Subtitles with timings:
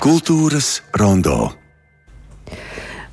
[0.00, 1.50] Kultūras rondo.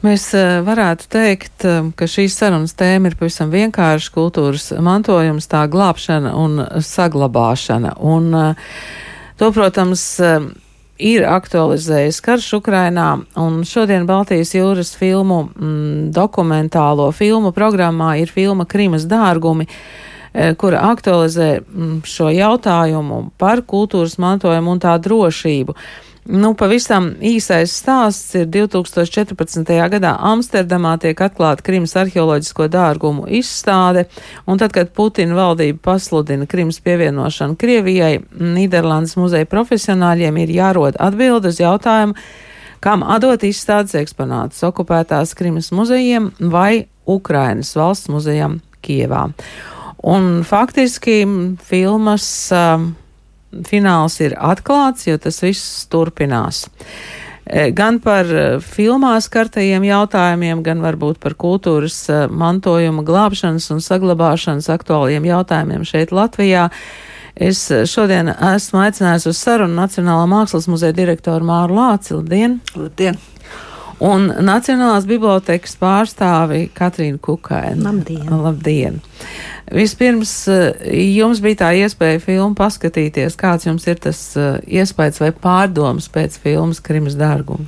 [0.05, 5.65] Mēs eh, varētu teikt, eh, ka šīs sarunas tēma ir pavisam vienkārša kultūras mantojums, tā
[5.67, 7.91] glābšana un saglabāšana.
[7.99, 8.71] Un eh,
[9.35, 10.05] to, protams,
[10.95, 18.63] ir aktualizējis karš Ukrainā, un šodien Baltijas jūras filmu mm, dokumentālo filmu programmā ir filma
[18.63, 19.67] Krimas dārgumi
[20.55, 25.75] kura aktualizē mm, šo jautājumu par kultūras mantojumu un tā drošību.
[26.27, 29.69] Nu, pavisam īsais stāsts ir 2014.
[29.93, 34.09] gadā Amsterdamā tiek atklāta Krimas arheoloģisko dārgumu izstāde,
[34.43, 41.53] un tad, kad Putina valdība pasludina Krimas pievienošanu Krievijai, Nīderlandes muzeja profesionāļiem ir jārod atbildi
[41.53, 42.19] uz jautājumu,
[42.83, 49.29] kam atdot izstādes eksponātus okupētās Krimas muzejiem vai Ukrainas valsts muzejam Kievā.
[50.03, 51.21] Un faktiski
[51.63, 52.83] filmas uh,
[53.67, 56.65] fināls ir atklāts, jo tas viss turpinās.
[57.47, 63.79] E, gan par e, filmās kartajiem jautājumiem, gan varbūt par kultūras e, mantojuma glābšanas un
[63.83, 66.67] saglabāšanas aktuāliem jautājumiem šeit Latvijā.
[67.37, 72.15] Es šodien esmu aicinājusi uz sarunu Nacionālā mākslas muzeja direktoru Māru Lāci.
[72.17, 72.59] Labdien!
[72.75, 73.19] Labdien!
[74.03, 77.81] Un Nacionālās bibliotekas pārstāvi Katrīnu Kukainu.
[77.87, 78.29] Labdien!
[78.29, 78.99] Labdien.
[79.73, 80.85] Vispirms eh,
[81.17, 83.35] jums bija tā iespēja filmu paskatīties.
[83.39, 87.65] Kāds jums ir tas eh, iespējas vai pārdomas pēc filmas Krimas dārguma?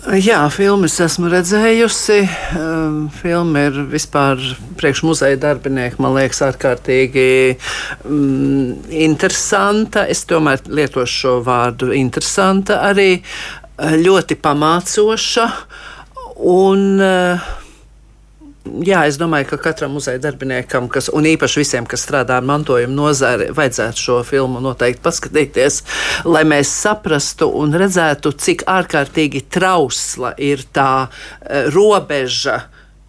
[0.00, 2.22] Jā, filmas esmu redzējusi.
[2.56, 4.40] Ehm, filma ir vispār
[4.80, 7.26] priekš muzeja darbinieku, man liekas, ārkārtīgi
[8.08, 10.06] mm, interesanta.
[10.08, 13.20] Es tomēr lietošu šo vārdu interesanta arī
[13.80, 15.48] ļoti pamācoša.
[16.50, 17.56] Un, uh,
[18.84, 22.92] Jā, es domāju, ka katram muzeja darbiniekam, kas, un īpaši visiem, kas strādā ar mantojuma
[22.92, 25.78] nozari, vajadzētu šo filmu noteikti paskatīties,
[26.28, 32.60] lai mēs saprastu un redzētu, cik ārkārtīgi trausla ir tā uh, robeža,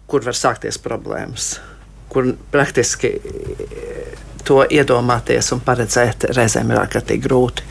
[0.08, 1.54] kur var sākties problēmas,
[2.10, 3.12] kur praktiski
[4.48, 7.68] to iedomāties un paredzēt reizēm ir ārkārtīgi grūti.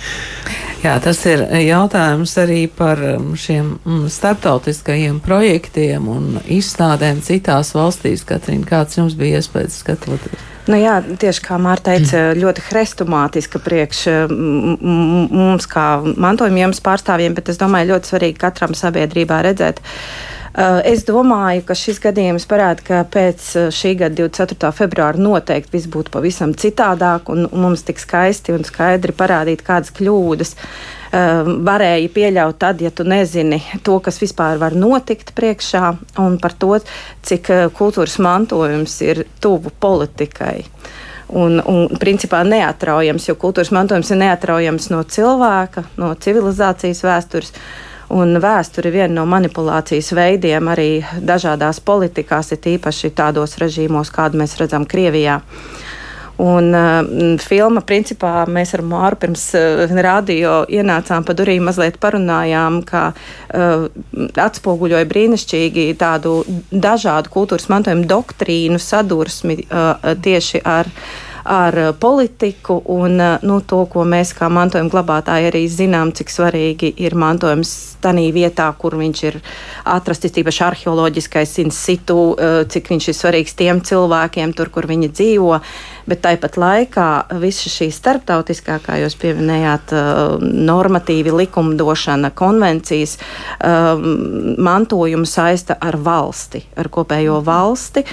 [0.82, 8.24] Jā, tas ir jautājums arī par um, šiem mm, starptautiskajiem projektiem un izstādēm citās valstīs.
[8.26, 10.48] Katrīna, kāds jums bija iespējas skatoties?
[10.70, 14.04] Nu jā, tieši kā Mārta teica, ļoti hrestomātiska priekš
[14.42, 19.82] mums, kā mantojuma pārstāvjiem, bet es domāju, ļoti svarīgi katram sabiedrībā redzēt.
[20.52, 24.74] Uh, es domāju, ka šis gadījums parāda, ka pēc uh, šī gada 24.
[24.76, 30.52] februāra noteikti viss būtu pavisam citādāk, un, mums tik skaisti un skaidri parādīt, kādas kļūdas
[30.58, 36.58] uh, varēja pieļaut tad, ja tu nezini to, kas vispār var notikt priekšā, un par
[36.60, 36.74] to,
[37.24, 37.48] cik
[37.78, 40.58] kultūras mantojums ir tuvu politikai
[41.32, 47.56] un, un principā neatraujams, jo kultūras mantojums ir neatraujams no cilvēka, no civilizācijas vēstures.
[48.12, 50.90] Un vēsture ir viena no manipulācijas veidiem arī
[51.24, 55.40] dažādās politikās, ir tīpaši tādos režīmos, kādu mēs redzam Krievijā.
[56.42, 62.82] Un uh, filma, principā, mēs ar Māru pirms uh, radio ienācām pa durvīm, mazliet parunājām,
[62.88, 63.86] ka uh,
[64.48, 66.40] atspoguļoja brīnišķīgi tādu
[66.72, 70.90] dažādu kultūras mantojumu doktrīnu sadursmi uh, tieši ar
[71.44, 76.30] ar eh, politiku un eh, nu, to, ko mēs kā mantojuma glabātāji arī zinām, cik
[76.30, 79.40] svarīgi ir mantojums tanī vietā, kur viņš ir
[79.86, 85.12] atrasts, tīpaši arheoloģiskais in situ, eh, cik viņš ir svarīgs tiem cilvēkiem, tur, kur viņi
[85.12, 85.62] dzīvo
[86.12, 87.08] bet tāpat laikā
[87.42, 94.04] visa šī starptautiskā, kā jūs pieminējāt, uh, normatīvi likumdošana, konvencijas um,
[94.62, 98.06] mantojumu saista ar valsti, ar kopējo valsti,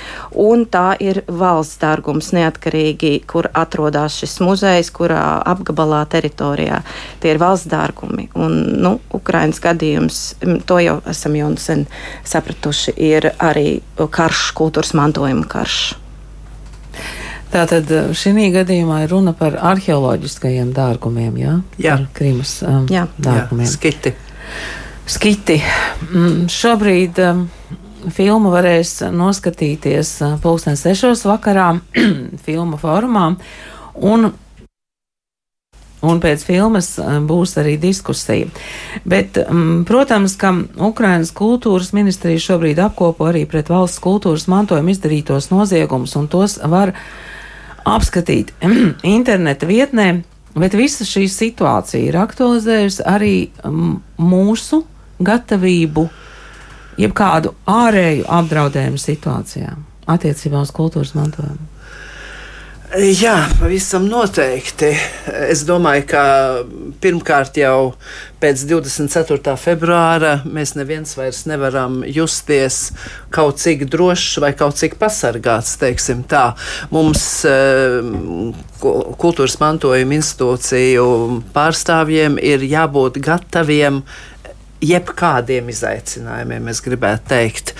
[0.44, 6.82] un tā ir valsts dārgums neatkarīgi, kur atrodas šis muzejs, kurā apgabalā teritorijā.
[7.22, 8.28] Tie ir valsts dārgumi.
[8.38, 10.34] Un, nu, Ukrainas gadījums,
[10.66, 11.86] to jau esam jau sen
[12.26, 15.80] sapratuši, ir arī karš, kultūras mantojuma karš.
[17.48, 21.54] Tātad eh, šī gadījumā ir runa par arheoloģiskajiem dārgumiem, jā?
[21.80, 21.96] Jā.
[21.96, 23.06] Par Krimas um, jā.
[23.16, 23.64] dārgumiem.
[23.64, 24.12] Jā, skiti.
[25.08, 25.56] Skiti.
[26.10, 27.46] Mm, šobrīd um,
[28.12, 31.70] filmu varēs noskatīties uh, pulksten sešos vakarā
[32.46, 33.30] filmu formā.
[34.04, 34.28] Un
[36.06, 36.92] Un pēc filmas
[37.26, 38.46] būs arī diskusija.
[39.08, 39.38] Bet,
[39.88, 40.52] protams, ka
[40.86, 46.94] Ukrainas kultūras ministrija šobrīd apkopo arī pret valsts kultūras mantojumu izdarītos noziegumus, un tos var
[47.88, 48.52] apskatīt
[49.16, 50.08] interneta vietnē,
[50.58, 53.34] bet visa šī situācija ir aktualizējusi arī
[54.22, 54.84] mūsu
[55.18, 56.06] gatavību
[56.98, 61.77] jebkādu ārēju apdraudējumu situācijām attiecībā uz kultūras mantojumu.
[62.96, 64.88] Jā, pavisam noteikti.
[65.44, 66.20] Es domāju, ka
[67.02, 67.90] pirmkārt jau
[68.40, 69.52] pēc 24.
[69.60, 72.94] februāra mēs neviens vairs nevaram justies
[73.28, 75.74] kaut cik drošs vai kaut cik pasargāts.
[76.88, 77.98] Mums eh,
[78.80, 81.04] kultūras mantojuma institūciju
[81.52, 84.00] pārstāvjiem ir jābūt gataviem
[84.80, 87.74] jebkādiem izaicinājumiem, es gribētu teikt.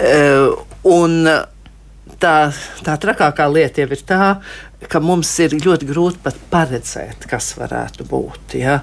[0.00, 0.48] Eh,
[0.96, 1.28] un
[2.22, 2.36] tā,
[2.86, 4.30] tā trakākā lieta jau ir tā,
[4.90, 8.56] ka mums ir ļoti grūti pat paredzēt, kas varētu būt.
[8.60, 8.80] Ja?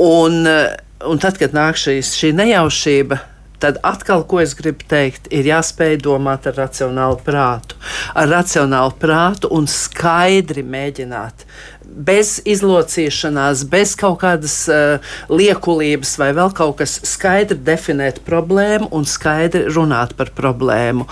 [0.00, 3.20] Un, un tad, kad nāk šīs, šī nejaušība,
[3.64, 7.78] tad atkal, ko es gribu teikt, ir jāspēj domāt ar racionālu prātu.
[8.12, 11.46] Ar racionālu prātu un skaidri mēģināt.
[11.84, 19.06] Bez izlocīšanās, bez kaut kādas uh, liekulības vai vēl kaut kas skaidri definēt problēmu un
[19.08, 21.06] skaidri runāt par problēmu.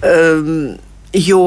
[0.00, 0.78] Um,
[1.12, 1.42] jo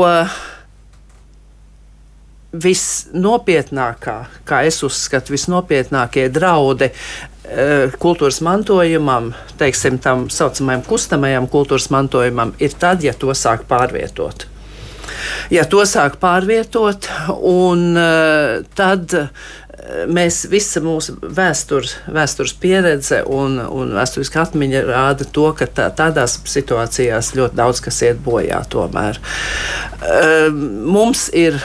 [2.54, 12.54] visnopietnākā, kā es uzskatu, visnopietnākie draudi uh, kultūras mantojumam, teiksim, tam saucamajam kustamajam kultūras mantojumam,
[12.62, 14.46] ir tad, ja to sāk pārvietot.
[15.50, 17.10] Ja to sāk pārvietot,
[17.50, 19.18] un uh, tad
[20.08, 26.38] mēs visa mūsu vēstures, vēstures pieredze un, un vēsturiskā atmiņa rāda to, ka tā, tādās
[26.50, 29.22] situācijās ļoti daudz kas iet bojā tomēr.
[30.04, 30.62] Ehm,
[30.94, 31.60] mums ir.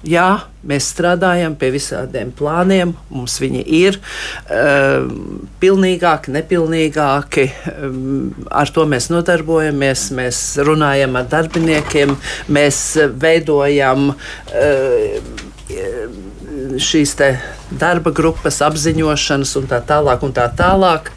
[0.00, 5.04] Jā, mēs strādājam pie visādiem plāniem, mums viņi ir uh,
[5.60, 7.44] pilnīgāki, nepilnīgāki.
[7.84, 12.16] Um, ar to mēs nodarbojamies, mēs runājam ar darbiniekiem,
[12.48, 12.80] mēs
[13.20, 14.14] veidojam.
[14.48, 15.49] Uh,
[16.78, 17.16] šīs
[17.70, 20.24] darba grupas, apziņošanas un tā tālāk.
[20.26, 21.10] Un tā tālāk.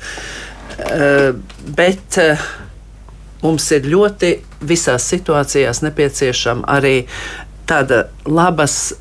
[0.73, 1.35] Uh,
[1.77, 2.41] bet uh,
[3.44, 4.33] mums ir ļoti
[4.65, 6.95] visās situācijās nepieciešama arī
[7.69, 8.94] tāda labas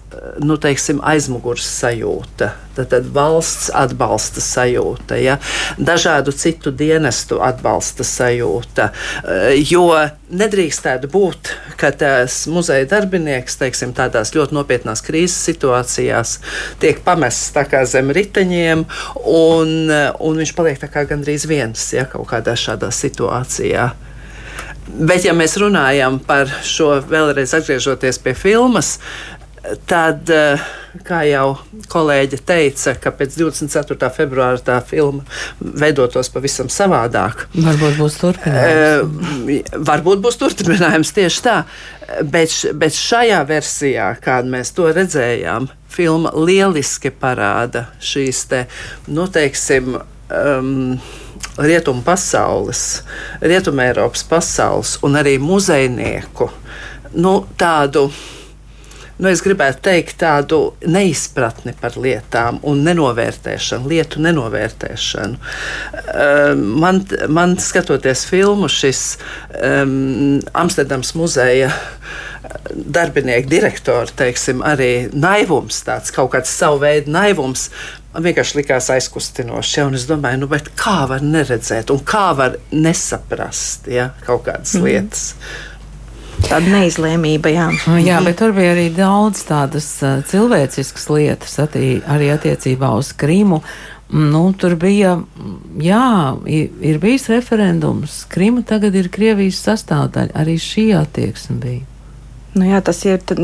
[0.44, 5.38] nu, teiksim, aizmugures sajūta, tad, tad valsts atbalsta sajūta, ja?
[5.78, 8.90] dažādu citu dienestu atbalsta sajūta.
[9.22, 9.86] Eh, jo
[10.32, 16.38] nedrīkstētu būt, ka tas muzeja darbinieks teiksim, tādās ļoti nopietnās krīzes situācijās
[16.82, 17.52] tiek pamests
[17.92, 18.86] zem riteņiem,
[19.24, 23.92] un, un viņš paliek gandrīz viens ja, kaut kādā šādā situācijā.
[24.92, 28.96] Bet, ja mēs runājam par šo, vēlreiz atgriežoties pie filmas,
[29.86, 30.62] tad, eh,
[31.06, 31.46] kā jau
[31.92, 34.10] kolēģe teica, ka pēc 24.
[34.14, 35.22] februāra tā filma
[35.60, 37.46] veidotos pavisam savādāk.
[37.54, 39.62] Varbūt būs turpinājums.
[39.62, 41.56] Eh, varbūt būs turpinājums tieši tā,
[42.22, 48.66] bet, bet šajā versijā, kādu mēs to redzējām, filma lieliski parāda šīs te,
[49.12, 49.98] nu, teiksim,
[50.32, 51.00] um,
[51.60, 53.02] rietumu pasaules,
[53.44, 56.48] rietumu Eiropas pasaules un arī muzejnieku
[57.14, 58.10] nu, tādu.
[59.18, 65.38] Nu, es gribētu teikt tādu neizpratni par lietām un nenovērtēšanu, lietu nenovērtēšanu.
[66.12, 69.04] Um, man, man skatoties filmu, šis
[69.60, 71.70] um, Amsterdams muzeja
[72.72, 77.68] darbinieku direktori, teiksim, arī naivums, tāds kaut kāds savu veidu naivums,
[78.12, 79.78] Man vienkārši likās aizkustinoši.
[79.78, 84.84] Ja, es domāju, nu, kā var neredzēt, un kā var nesaprast ja, kaut kādas mm.
[84.84, 85.22] lietas.
[86.48, 87.68] Tāda neizlēmība, jā.
[87.86, 93.62] Nu, jā, bet tur bija arī daudz tādas uh, cilvēciskas lietas, arī attiecībā uz Krimu.
[94.12, 95.14] Nu, tur bija,
[95.80, 96.08] jā,
[96.44, 98.26] ir bijis referendums.
[98.28, 100.36] Krima tagad ir Krievijas sastāvdaļa.
[100.36, 101.91] Arī šī attieksme bija.
[102.52, 103.38] Nu jā, tas ir tad,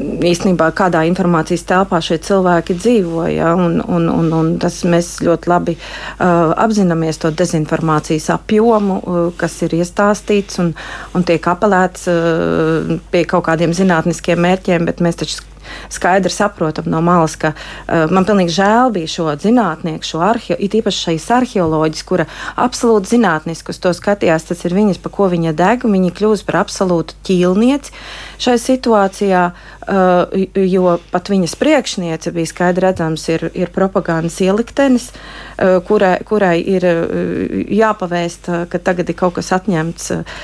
[0.00, 3.26] īstenībā kādā informācijas telpā šie cilvēki dzīvo.
[3.28, 9.20] Ja, un, un, un, un tas mēs ļoti labi uh, apzināmies to dezinformācijas apjomu, uh,
[9.36, 10.72] kas ir iestāstīts un,
[11.12, 15.44] un tiek apelēts uh, pie kaut kādiem zinātniskiem mērķiem, bet mēs taču
[15.92, 20.76] skaidri saprotam no malas, ka uh, man pilnīgi žēl bija šo zinātnieku, šo arheo, it
[20.78, 24.48] īpaši šīs arheoloģijas, kura absolūti zinātniski uz to skatījās.
[24.48, 27.94] Tas ir viņas, pa ko viņa deg, un viņa kļūst par absolūtu ķīlnieci
[28.38, 35.78] šai situācijā, uh, jo pat viņas priekšniece bija skaidri redzams, ir, ir propagandas ieliktenis, uh,
[35.86, 40.38] kurai, kurai ir uh, jāpavēst, uh, ka tagad ir kaut kas atņemts uh,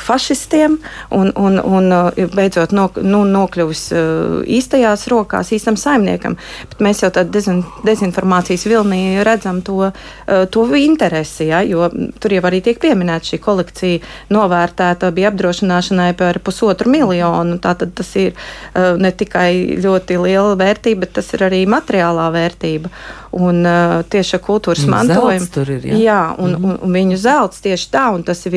[0.00, 0.78] fašistiem
[1.14, 6.36] un, un, un uh, beidzot no, nu, nokļuvis uh, īstajās rokās, īstam saimniekam.
[6.70, 11.88] Bet mēs jau tādā dezin, dezinformācijas vilnī redzam to, uh, to interesi, ja, jo
[12.20, 14.02] tur jau arī tiek pieminēta šī kolekcija
[14.34, 17.60] novērtēta bija apdrošināšanai par pusotru miljonu.
[17.62, 22.90] Tātad tas ir uh, ne tikai ļoti liela vērtība, bet tas ir arī materiālā vērtība.
[23.36, 25.86] Un uh, tieši kultūras mantojums tur ir.
[25.92, 25.96] Ja?
[25.96, 26.64] Jā, un, mm -hmm.
[26.64, 28.52] un, un viņu zelts tieši tā, un tas ir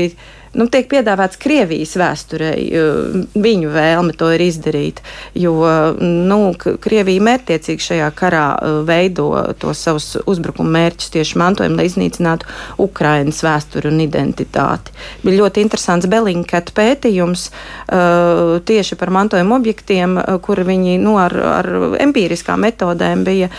[0.58, 2.66] nu, tiek piedāvāts Krievijas vēsturei,
[3.38, 5.02] viņu vēlme to ir izdarīt.
[5.38, 5.56] Jo
[6.00, 8.46] nu, Krievija mērķtiecīgi šajā karā
[8.88, 9.30] veido
[9.62, 12.50] tos savus uzbrukuma mērķus tieši mantojumu, lai iznīcinātu
[12.82, 14.96] Ukrainas vēsturi un identitāti.
[15.24, 17.50] Bija ļoti interesants Belinketa pētījums
[18.70, 21.70] tieši par mantojuma objektiem, kur viņi nu, ar, ar
[22.02, 23.50] empiriskām metodēm bija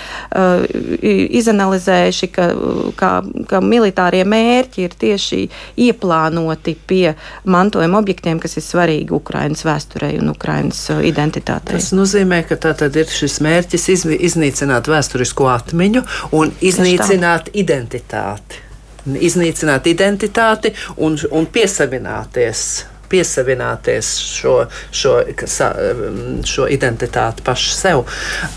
[1.41, 2.51] izanalizējuši, ka,
[2.99, 3.13] ka,
[3.51, 5.43] ka militārie mērķi ir tieši
[5.87, 11.79] ieplānoti pie mantojuma objektiem, kas ir svarīgi Ukraiņas vēsturei un Ukraiņas uh, identitātei.
[11.79, 16.05] Tas nozīmē, ka tā tad ir šis mērķis iznīcināt vēsturisko atmiņu
[16.37, 18.67] un iznīcināt identitāti.
[19.31, 22.65] Iznīcināt identitāti un, un piesavināties
[23.11, 24.55] piesavināties šo,
[24.93, 25.17] šo,
[26.47, 28.05] šo identitāti pašu sev.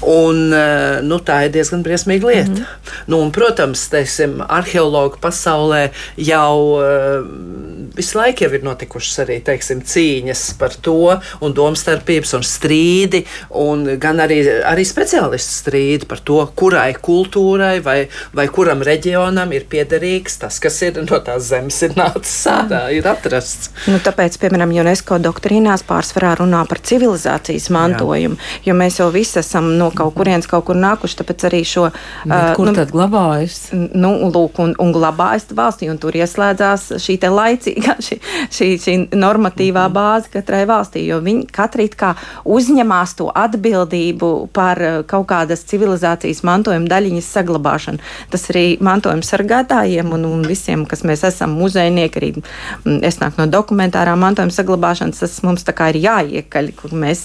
[0.02, 2.50] Un, eh, nu, tā ir diezgan briesmīga lieta.
[2.50, 2.92] Mm -hmm.
[3.08, 10.44] nu, un, protams, teiksim, arheologu pasaulē jau eh, visu laiku ir notikušas arī teiksim, cīņas
[10.60, 16.94] par to, un domstarpības un strīdi, un gan arī, arī speciālistu strīdi par to, kurai
[16.94, 22.36] kultūrai vai, vai kuram reģionam ir piederīgs tas, kas ir no tās zemes ir nācis
[22.46, 23.72] sādā, ir atrasts.
[23.88, 28.62] Nu, tāpēc piemēram, UNESCO doktrīnās pārsvarā runā par civilizācijas mantojumu, Jā.
[28.68, 31.88] jo mēs jau visi esam no kaut kurienes kaut kur nākuši, tāpēc arī šo.
[32.26, 33.60] Bet uh, kur nu, tad glabājas?
[33.74, 38.20] Nu, lūk, un, un glabājas valstī, un tur ieslēdzās šī te laicīgā, šī,
[38.54, 39.96] šī, šī normatīvā mhm.
[39.96, 42.14] bāze katrai valstī, jo viņi katri kā
[42.48, 48.02] uzņemās to atbildību par kaut kādas civilizācijas mantojuma daļiņas saglabāšanu.
[48.34, 53.48] Tas arī mantojuma sargātājiem un, un visiem, kas mēs esam muzejnieki, arī es nāku no
[53.52, 57.24] dokumentārā mantojuma saglabāšanas, tas mums tā kā ir jāiekaļ, kur mēs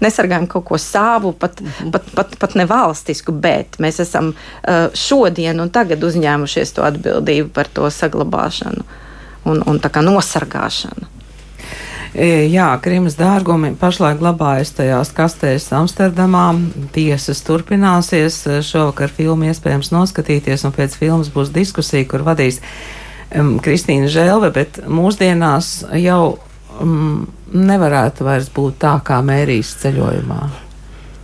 [0.00, 1.90] nesargājam kaut ko savu, pat, mm -hmm.
[1.92, 7.48] pat, pat, pat ne valstisku, bet mēs esam uh, šodien un tagad uzņēmušies to atbildību
[7.48, 8.82] par to saglabāšanu
[9.44, 11.18] un, un tā kā nosargāšanu.
[12.14, 16.54] E, jā, Krimas dārgumi pašlaik glabājas tajās kastēs Amsterdamā.
[16.92, 18.40] Tiesas turpināsies.
[18.64, 22.62] Šovakar filmu iespējams noskatīties, un pēc filmas būs diskusija, kur vadīs
[23.36, 26.38] um, Kristīna Žēlve, bet mūsdienās jau
[26.80, 30.40] um, nevarētu vairs būt tā kā mērijas ceļojumā.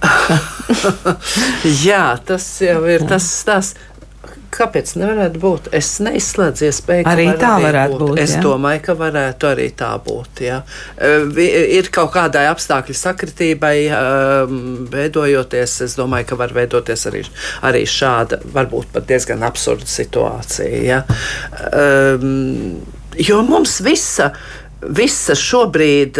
[1.87, 3.81] Jā, tas jau ir tas stāsts.
[4.55, 5.69] Kāpēc nevarētu būt?
[5.75, 8.05] Es neizslēdzu iespēju, ka arī tā varētu būt.
[8.15, 8.43] būt es jā.
[8.45, 10.43] domāju, ka varētu arī tā būt.
[10.47, 10.61] Jā.
[11.35, 13.77] Ir kaut kādai apstākļu sakritībai
[14.95, 15.79] veidojoties.
[15.89, 17.25] Es domāju, ka var veidoties arī,
[17.67, 20.83] arī šāda, varbūt pat diezgan absurda situācija.
[20.87, 21.01] Jā.
[23.15, 24.33] Jo mums visa
[24.85, 26.19] visa šobrīd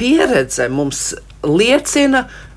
[0.00, 1.12] pieredze mums
[1.44, 2.51] liecina, ka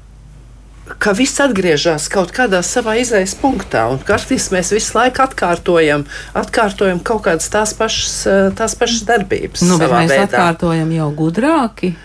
[1.18, 3.86] viss atgriežas kaut kādā savā izējas punktā.
[3.90, 6.06] Un kartīs mēs visu laiku atkārtojam,
[6.38, 9.62] atkārtojam kaut kādas tās pašas, eh, tās pašas darbības.
[9.66, 10.28] Nu, mēs veidā.
[10.30, 11.96] atkārtojam jau gudrāki.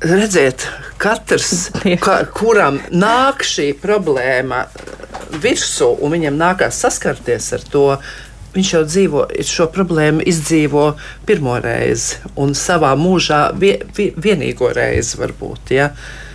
[0.00, 0.66] Redziet,
[0.98, 4.66] katrs, ka, kuram nāk šī problēma
[5.30, 7.86] virsū, un viņam nākās saskarties ar to,
[8.50, 15.70] Viņš jau dzīvo, šo problēmu izdzīvo pirmo reizi un savā mūžā vie, vienīgo reizi, varbūt.
[15.70, 15.92] Ja?
[15.92, 16.29] Uh,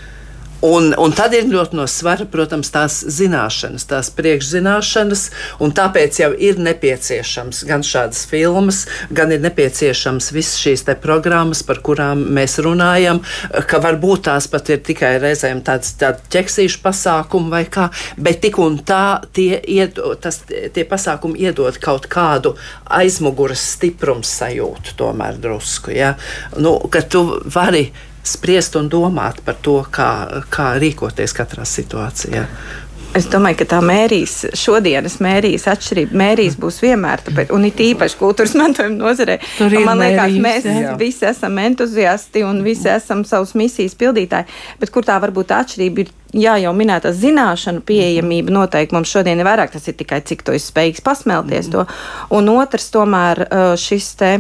[0.63, 5.23] Un, un tad ir ļoti no svara, protams, tās zināšanas, tās priekšzināšanas,
[5.61, 11.81] un tāpēc jau ir nepieciešams gan šādas filmas, gan ir nepieciešams visas šīs programmas, par
[11.85, 13.21] kurām mēs runājam,
[13.67, 18.59] ka varbūt tās pat ir tikai reizēm tāds tādi ķeksīšu pasākumi vai kā, bet tik
[18.63, 25.93] un tā tie, iedod, tas, tie pasākumi iedod kaut kādu aizmuguras stiprums sajūtu tomēr drusku,
[25.95, 26.15] ja?
[26.57, 27.89] nu, ka tu vari
[28.25, 30.09] spriest un domāt par to, kā,
[30.53, 32.47] kā rīkoties katrā situācijā.
[33.15, 36.17] Es domāju, ka tā mērīs, šodienas mērīs atšķirība.
[36.19, 39.37] Mērīs būs vienmēr, tāpēc, un it īpaši kultūras mantojuma nozarē.
[39.85, 40.95] Man liekas, mērīs, mēs jā.
[40.99, 44.51] visi esam entuziasti un visi esam savas misijas pildītāji,
[44.81, 49.47] bet kur tā varbūt atšķirība ir jā, jau minēta zināšanu pieejamība noteikti mums šodien ir
[49.47, 49.71] vairāk.
[49.77, 51.77] Tas ir tikai cik to ir spējīgs pasmelties mm.
[51.77, 51.87] to.
[52.35, 53.45] Un otrs tomēr
[53.79, 54.35] šis te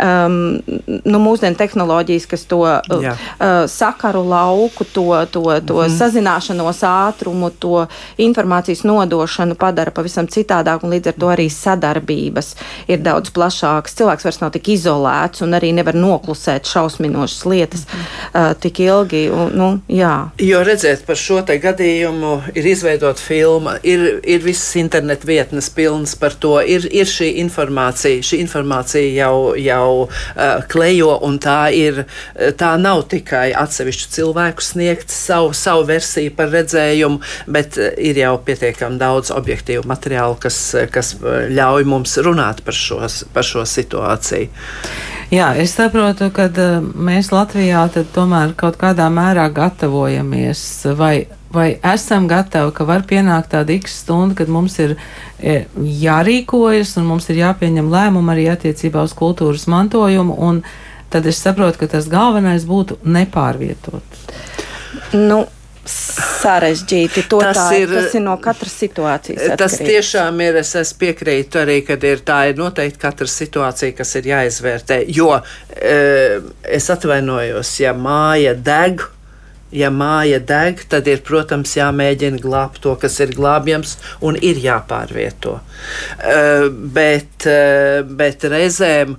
[0.00, 0.60] um,
[1.04, 5.96] nu, mūsdienu tehnoloģijas, kas to uh, uh, sakaru lauku, to, to, to mm.
[5.96, 7.84] sazināšanos ātrumu, to
[8.20, 12.54] informācijas nodošanu padara pavisam citādāk, un līdz ar to arī sadarbības
[12.90, 13.96] ir daudz plašākas.
[14.00, 18.08] Cilvēks vairs nav tik izolēts un arī nevar noklusēt šausminošas lietas mm.
[18.32, 19.26] uh, tik ilgi.
[19.30, 20.14] Un, nu, jā.
[20.40, 26.16] jo redzēt, par šo te gadījumu ir izveidota filma, ir, ir visas internetu vietnes pilnas
[26.18, 31.70] par to, ir, ir šī informācija, šī informācija jau, jau jau uh, klejo, un tā
[31.74, 32.04] ir,
[32.58, 37.20] tā nav tikai atsevišķu cilvēku sniegt savu, savu versiju par redzējumu,
[37.50, 40.60] bet ir jau pietiekami daudz objektīvu materiālu, kas,
[40.92, 41.14] kas
[41.50, 43.02] ļauj mums runāt par šo,
[43.34, 44.50] par šo situāciju.
[45.30, 46.48] Jā, es saprotu, ka
[46.98, 50.64] mēs Latvijā tomēr kaut kādā mērā gatavojamies
[50.98, 54.96] vai vai esam gatavi, ka var pienākt tāda x stunda, kad mums ir
[55.38, 60.62] e, jārīkojas un mums ir jāpieņem lēmumi arī attiecībā uz kultūras mantojumu, un
[61.10, 64.20] tad es saprotu, ka tas galvenais būtu nepārvietot.
[65.16, 65.46] Nu.
[65.90, 67.24] Sarežģīti.
[67.32, 69.40] To tas, tā, ir, tas ir no katras situācijas.
[69.40, 69.58] Atkarīgs.
[69.58, 70.58] Tas tiešām ir.
[70.60, 75.00] Es, es piekrītu arī, ka ir tā ir noteikti katra situācija, kas ir jāizvērtē.
[75.10, 75.96] Jo e,
[76.78, 79.02] es atvainojos, ja māja deg,
[79.72, 83.96] ja māja deg, tad ir, protams, jāmēģina glābt to, kas ir glābjams,
[84.26, 85.58] un ir jāpārvieto.
[85.60, 89.16] Uh, bet, uh, bet reizēm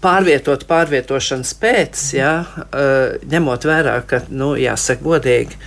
[0.00, 5.62] pārvietot pārvietošanas pēc, ja, uh, ņemot vērā, ka, nu, jāsaka godīgi,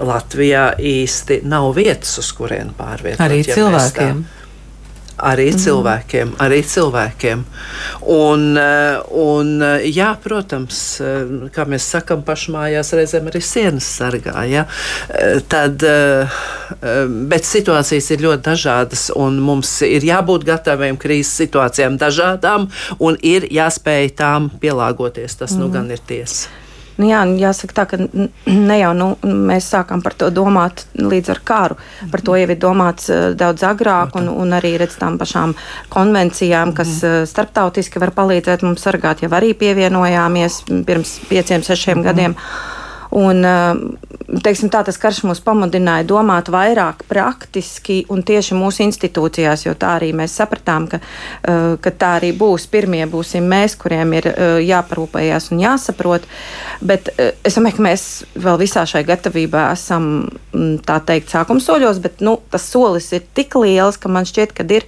[0.00, 3.20] Latvijā īsti nav vietas, uz kurien pārvietot.
[3.20, 4.22] Arī ja cilvēkiem
[5.22, 5.60] arī mm.
[5.64, 6.32] cilvēkiem.
[6.42, 7.44] Arī cilvēkiem.
[8.10, 14.44] Un, eh, un, eh, jā, protams, eh, kā mēs sakām, pašmājās reizēm arī sienas sargā.
[14.50, 14.66] Ja?
[15.50, 15.82] Tad,
[17.30, 23.48] bet situācijas ir ļoti dažādas, un mums ir jābūt gataviem krīzes situācijām dažādām, un ir
[23.50, 25.38] jāspēj tām pielāgoties.
[25.40, 25.60] Tas mm.
[25.60, 26.59] nu gan ir tiesa.
[27.00, 31.40] Nu, jā, jāsaka tā, ka ne jau nu, mēs sākām par to domāt līdz ar
[31.48, 31.78] karu.
[32.12, 35.54] Par to jau ir domāts uh, daudz agrāk, un, un arī redz tām pašām
[35.92, 42.36] konvencijām, kas uh, starptautiski var palīdzēt mums sargāt, jau arī pievienojāmies pirms pieciem, sešiem gadiem.
[42.36, 42.69] Mm.
[43.20, 49.64] Un, eh, teiksim, tā, tas karš mūs pamudināja domāt vairāk praktiski un tieši mūsu institūcijās,
[49.66, 52.68] jo tā arī mēs sapratām, ka, eh, ka tā arī būs.
[52.70, 56.28] Pirmie būsim mēs, kuriem ir eh, jāparūpējas un jāsaprot.
[56.80, 58.04] Bet es domāju, ka mēs
[58.36, 63.26] vēl visā šai gatavībā esam mm, tā teikt sākuma soļos, bet nu, tas solis ir
[63.34, 64.86] tik liels, ka man šķiet, ka ir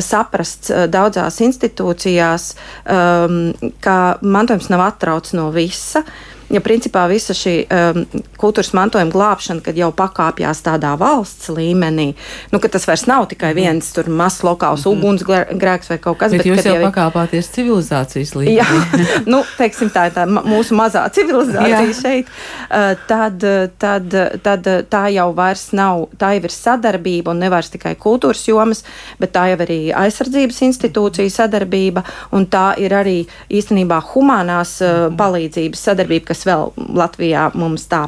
[0.00, 2.54] saprasts daudzās institūcijās,
[2.86, 6.04] um, ka mantojums nav atrauts no visa
[6.50, 8.04] ja principā visa šī um,
[8.40, 12.10] kultūras mantojuma glābšana, kad jau pakāpjas tādā valsts līmenī,
[12.52, 13.60] nu, ka tas vairs nav tikai mhm.
[13.60, 16.42] viens tur mazs lokāls mm ugunsgrēks vai kaut kas tāds.
[16.42, 18.56] Bet jūs jau, jau pakāpāties civilizācijas līmenī.
[18.58, 18.66] Jā,
[19.32, 21.94] nu, teiksim, tā ir tā mūsu mazā civilizācija jā.
[21.96, 22.32] šeit.
[22.66, 23.44] Uh, tad,
[23.80, 28.82] tad, tad tā jau vairs nav, tā jau ir sadarbība un nevairs tikai kultūras jomas,
[29.22, 32.04] bet tā jau arī aizsardzības institūcija sadarbība
[32.36, 33.16] un tā ir arī
[33.48, 38.06] īstenībā humanās uh, palīdzības sadarbība, kas kas vēl Latvijā mums tā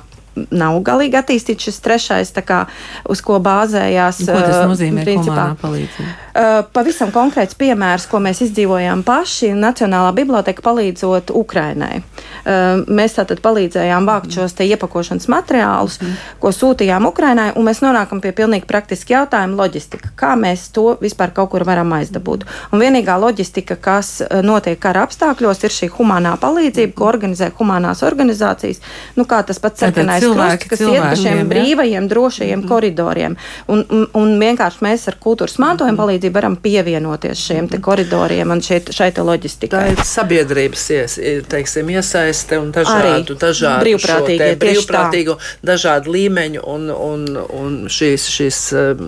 [0.51, 2.65] nav galīgi attīstīts šis trešais, kā,
[3.11, 4.23] uz ko bāzējās.
[4.27, 5.05] Ko tas nozīmē?
[5.07, 9.53] Principā, uh, pavisam konkrēts piemērs, ko mēs izdzīvojām paši.
[9.59, 12.01] Nacionālā biblioteka palīdzot Ukrainai.
[12.01, 16.17] Uh, mēs tātad palīdzējām vākt šos te iepakošanas materiālus, mm.
[16.43, 20.15] ko sūtījām Ukrainai, un mēs nonākam pie pilnīgi praktiski jautājuma loģistika.
[20.19, 22.47] Kā mēs to vispār kaut kur varam aizdabūt?
[22.73, 24.15] Un vienīgā loģistika, kas
[24.45, 28.81] notiek kara apstākļos, ir šī humanā palīdzība, ko organizē humanās organizācijas.
[29.19, 32.69] Nu, kā tas pats sarkanais cilvēki, krusts, kas iet pa šiem brīvajiem, drošajiem -hmm.
[32.69, 33.37] koridoriem.
[33.67, 38.63] Un, un, un vienkārši mēs ar kultūras mantojuma palīdzību varam pievienoties šiem te koridoriem un
[38.63, 39.81] šeit, šai loģistikai.
[39.81, 47.27] Tā ir sabiedrības ies, teiksim, iesaiste un dažādu, dažādu brīvprātīgu, brīvprātīgu dažādu līmeņu un, un,
[47.61, 49.07] un šīs, šīs um,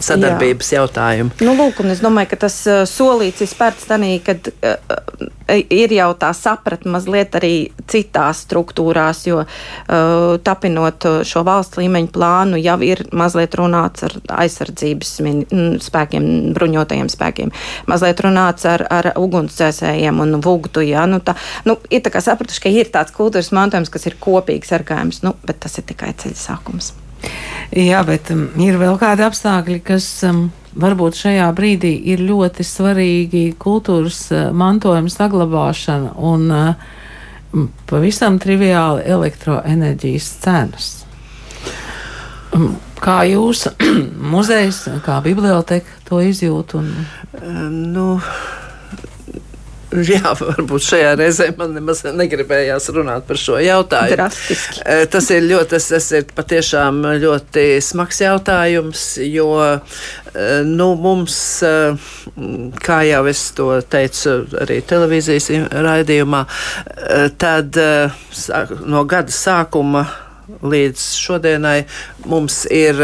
[0.00, 0.82] sadarbības Jā.
[0.82, 1.34] jautājumu.
[1.40, 5.92] Nu, lūk, un es domāju, ka tas uh, solīts ir spērts tanī, kad uh, ir
[5.96, 7.52] jau tā sapratne mazliet arī
[7.88, 15.14] citās struktūrās, jo uh, tapinot šo valsts līmeņu plānu, jau ir mazliet runāts ar aizsardzības
[15.84, 17.52] spēkiem, bruņotajiem spēkiem,
[17.90, 20.84] mazliet runāts ar, ar ugunsdzēsējiem un vugtu.
[20.86, 21.06] Ja?
[21.10, 21.36] Nu, tā,
[21.68, 25.34] nu, ir tā kā sapratuši, ka ir tāds kultūras mantojums, kas ir kopīgs sargājums, nu,
[25.46, 26.92] bet tas ir tikai ceļa sākums.
[27.74, 33.44] Jā, bet um, ir vēl kādi apstākļi, kas um, varbūt šajā brīdī ir ļoti svarīgi
[33.60, 36.88] kultūras uh, mantojuma saglabāšana un uh,
[37.88, 40.90] pavisam triviāli elektroenerģijas cenas.
[42.98, 43.66] Kā jūs,
[44.34, 46.74] muzejs, kā biblioteka to izjūt?
[46.78, 46.92] Un...
[47.94, 48.06] Nu,
[50.12, 54.18] Jā, varbūt šajā reizē man nemaz negribējās runāt par šo jautājumu.
[54.18, 54.82] Drastiski.
[55.12, 59.48] Tas ir ļoti, tas, tas ir patiešām ļoti smags jautājums, jo
[60.68, 61.38] nu, mums,
[62.84, 66.44] kā jau es to teicu arī televīzijas raidījumā,
[67.40, 67.80] tad
[68.84, 70.04] no gada sākuma
[70.64, 71.78] līdz šodienai
[72.28, 73.02] mums ir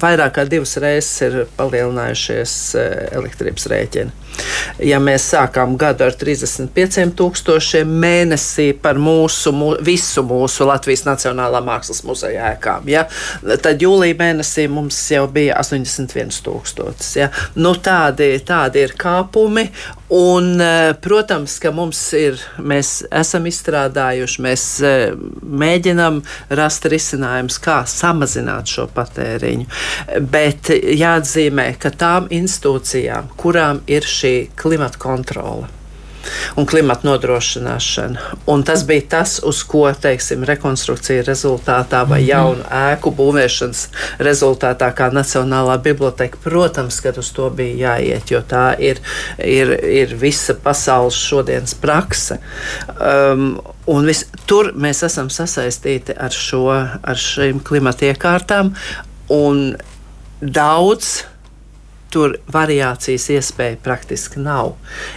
[0.00, 2.58] vairāk kā divas reizes ir palielinājušies
[3.14, 4.20] elektrības rēķini.
[4.82, 12.02] Ja mēs sākām gadu ar 35,000 mēnesī par mūsu, mū, visu mūsu Latvijas Nacionālā Mākslas
[12.06, 13.06] muzeja ēkām, ja,
[13.62, 17.12] tad jūlijā mēnesī mums jau bija 81,000.
[17.20, 17.30] Ja.
[17.54, 19.68] Nu, tādi, tādi ir kāpumi.
[20.14, 24.92] Un, e, protams, ka mums ir, mēs esam izstrādājuši, mēs e,
[25.42, 26.20] mēģinam
[26.54, 29.64] rast risinājumus, kā samazināt šo patēriņu.
[30.34, 35.72] Bet jāatzīmē, ka tām institūcijām, kurām ir šī klimata kontrole
[36.56, 38.20] un klimata nodrošināšana.
[38.46, 42.28] Un tas bija tas, uz ko teiksim, rekonstrukcija rezultātā vai mhm.
[42.28, 43.84] jaunu ēku būvēšanas
[44.24, 49.00] rezultātā, kā Nacionālā biblioteka, protams, ka uz to bija jāiet, jo tā ir,
[49.38, 52.40] ir, ir visa pasaules šodienas prakse.
[52.98, 58.70] Um, Un vis, tur mēs esam sasaistīti ar, šo, ar šīm klimata iekārtām,
[59.32, 59.76] un
[60.40, 61.22] daudz
[62.14, 64.74] tur variācijas iespēja praktiski nav.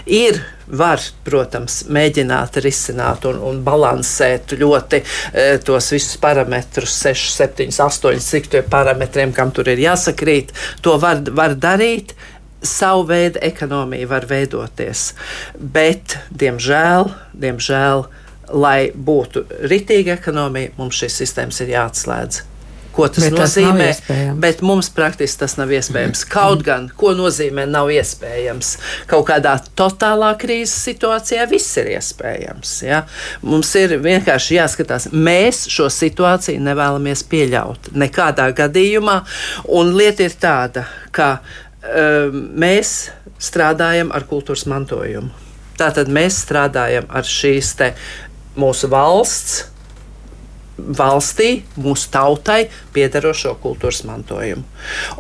[0.10, 7.70] Ir var, protams, mēģināt risināt un, un balansēt ļoti e, tos visus parametrus, 6, 7,
[7.86, 10.56] 8, cik tie parametriem, kam tur ir jāsakrīt.
[10.86, 12.16] To var, var darīt.
[12.66, 15.12] Savu veidu ekonomija var veidoties,
[15.62, 17.06] bet, diemžēl,
[17.38, 18.08] diemžēl
[18.58, 22.42] lai būtu ritīga ekonomija, mums šīs sistēmas ir jāatslēdz
[22.98, 23.88] ko tas bet nozīmē.
[24.08, 26.24] Tas bet mums praktiski tas nav iespējams.
[26.32, 28.74] Kaut gan, ko nozīmē, nav iespējams.
[29.10, 32.74] Kaut kādā totālā krīzes situācijā viss ir iespējams.
[32.88, 33.04] Ja?
[33.46, 39.22] Mums ir vienkārši jāskatās, mēs šo situāciju nevēlamies pieļaut nekādā gadījumā.
[39.78, 42.98] Un lieta ir tāda, ka um, mēs
[43.38, 45.30] strādājam ar kultūras mantojumu.
[45.78, 47.76] Tātad mēs strādājam ar šīs
[48.58, 49.68] mūsu valsts
[50.96, 54.64] valstī, mūsu tautai piederošo kultūras mantojumu.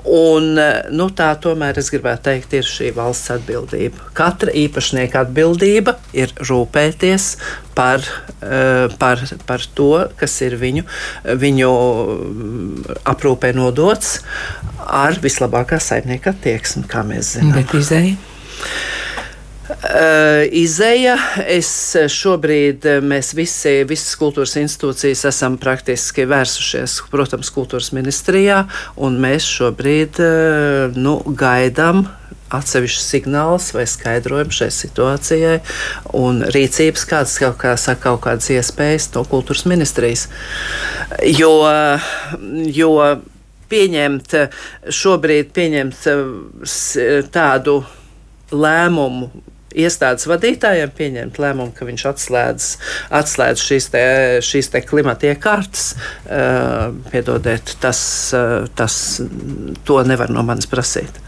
[0.07, 0.49] Un,
[0.95, 4.11] nu, tā tomēr es gribētu teikt, ir šī valsts atbildība.
[4.17, 7.29] Katra īpašnieka atbildība ir rūpēties
[7.77, 8.01] par,
[8.41, 10.85] eh, par, par to, kas ir viņu,
[11.43, 11.71] viņu
[13.05, 14.19] aprūpē nodots
[14.87, 17.59] ar vislabākā saimnieka attieksmi, kā mēs zinām.
[17.59, 18.17] Bet izēja?
[19.77, 21.13] Uh, Izeja,
[21.45, 21.69] es
[22.09, 28.63] šobrīd, mēs visi, visas kultūras institūcijas esam praktiski vērsušies, protams, kultūras ministrijā,
[28.97, 32.07] un mēs šobrīd uh, nu, gaidām
[32.57, 35.59] atsevišķus signālus vai skaidrojumu šai situācijai
[36.17, 40.25] un rīcības, kādas kaut, kā saka, kaut kādas iespējas no kultūras ministrijas.
[41.37, 41.51] Jo,
[42.73, 42.95] jo
[43.69, 44.33] pieņemt
[45.01, 46.09] šobrīd pieņemt
[47.35, 47.77] tādu
[48.55, 49.29] lēmumu
[49.75, 52.69] iestādes vadītājiem pieņemt lēmumu, ka viņš atslēdz,
[53.19, 54.03] atslēdz šīs, te,
[54.45, 55.89] šīs te klimata iekārtas.
[56.25, 58.01] Uh, piedodiet, tas,
[58.37, 58.97] uh, tas
[59.87, 61.21] to nevar no manis prasīt.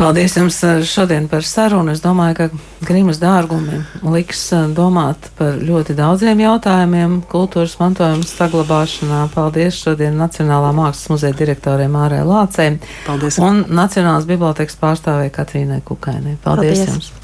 [0.00, 0.56] Paldies jums
[0.88, 1.92] šodien par sarunu.
[1.92, 3.82] Es domāju, ka Grimas dārgumi
[4.14, 9.26] liks domāt par ļoti daudziem jautājumiem kultūras mantojuma saglabāšanā.
[9.34, 13.36] Paldies šodien Nacionālā mākslas muzeja direktorē Mārai Lācei Paldies.
[13.44, 16.38] un Nacionālās bibliotekas pārstāvē Katrīnai Kukainai.
[16.40, 16.86] Paldies, Paldies.
[16.88, 17.19] jums!